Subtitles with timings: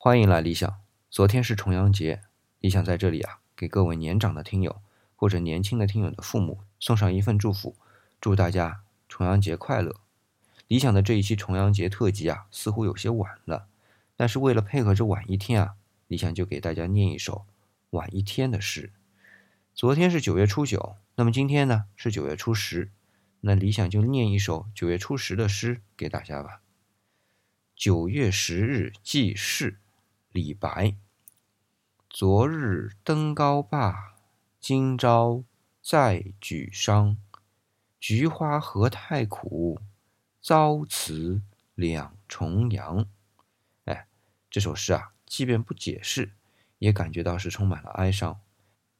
[0.00, 0.80] 欢迎来理想。
[1.10, 2.22] 昨天是重阳节，
[2.60, 4.80] 理想在这里啊，给各位年长的听友
[5.16, 7.74] 或者年轻的听友的父母送上一份祝福，
[8.20, 9.96] 祝大家重阳节快乐。
[10.68, 13.66] 理想的这一期重阳节特辑啊，似乎有些晚了，
[14.14, 15.74] 但是为了配合着晚一天啊，
[16.06, 17.44] 理想就给大家念一首
[17.90, 18.92] 晚一天的诗。
[19.74, 22.92] 昨天是九月初九，那么今天呢是九月初十，
[23.40, 26.60] 那理想就念一首九月初十的诗给大家吧。
[27.74, 29.78] 九月十日祭祀。
[30.30, 30.94] 李白，
[32.10, 34.14] 昨日登高罢，
[34.60, 35.42] 今朝
[35.82, 37.16] 再举觞。
[37.98, 39.80] 菊花何太苦，
[40.42, 41.40] 遭此
[41.74, 43.06] 两重阳。
[43.86, 44.06] 哎，
[44.50, 46.32] 这首诗啊，即便不解释，
[46.78, 48.38] 也感觉到是充满了哀伤。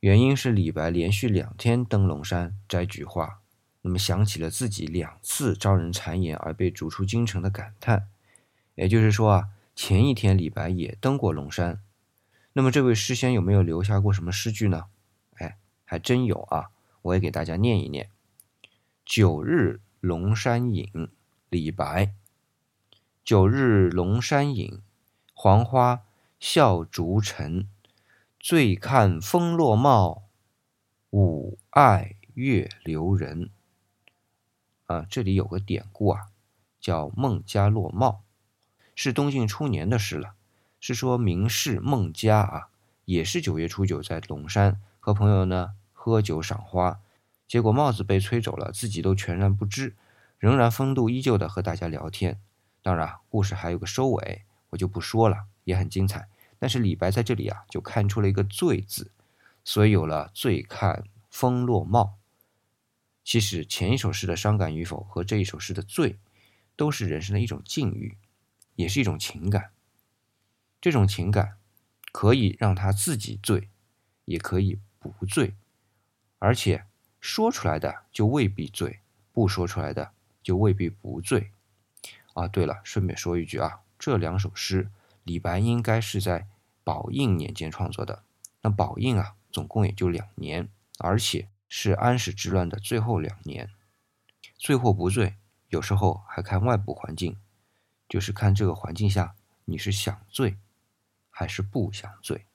[0.00, 3.40] 原因是李白连续两天登龙山摘菊花，
[3.80, 8.10] 那么想起了自己两次遭人谗言而被逐出京城的感叹。
[8.74, 9.48] 也就是说啊。
[9.74, 11.82] 前一天，李白也登过龙山，
[12.52, 14.84] 那么这位诗仙有没有留下过什么诗句呢？
[15.34, 16.70] 哎，还真有啊！
[17.02, 18.08] 我也给大家念一念
[19.04, 21.10] ：“九日龙山饮，
[21.50, 22.14] 李白。
[23.24, 24.80] 九日龙山饮，
[25.34, 26.04] 黄花
[26.38, 27.68] 笑逐尘。
[28.38, 30.24] 醉看风落帽，
[31.10, 33.50] 吾爱月留人。”
[34.86, 36.28] 啊，这里有个典故啊，
[36.80, 38.22] 叫孟家落帽。
[38.94, 40.34] 是东晋初年的事了，
[40.80, 42.68] 是说名士孟家啊，
[43.04, 47.00] 也是九月初九在龙山和朋友呢喝酒赏花，
[47.48, 49.94] 结果帽子被吹走了，自己都全然不知，
[50.38, 52.40] 仍然风度依旧的和大家聊天。
[52.82, 56.28] 当然，故事还有个收尾，我就不说了，也很精彩。
[56.58, 59.10] 但是李白在这里啊，就看出了一个“醉”字，
[59.64, 62.14] 所以有了“醉看风落帽”。
[63.24, 66.18] 其实前一首诗的伤感与否和这一首诗的“醉”，
[66.76, 68.16] 都是人生的一种境遇。
[68.76, 69.70] 也是一种情感，
[70.80, 71.56] 这种情感
[72.12, 73.68] 可以让他自己醉，
[74.24, 75.54] 也可以不醉，
[76.38, 76.84] 而且
[77.20, 79.00] 说出来的就未必醉，
[79.32, 80.12] 不说出来的
[80.42, 81.50] 就未必不醉。
[82.34, 84.90] 啊，对了，顺便说一句啊，这两首诗
[85.22, 86.46] 李白应该是在
[86.82, 88.24] 宝应年间创作的。
[88.62, 90.68] 那宝应啊，总共也就两年，
[90.98, 93.70] 而且是安史之乱的最后两年。
[94.58, 95.36] 醉或不醉，
[95.68, 97.36] 有时候还看外部环境。
[98.08, 99.34] 就是看这个环境下，
[99.64, 100.56] 你是想醉，
[101.30, 102.46] 还是不想醉。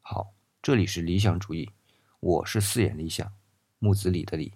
[0.00, 1.70] 好，这里是理想主义，
[2.20, 3.32] 我是四眼理想，
[3.78, 4.54] 木子李的李。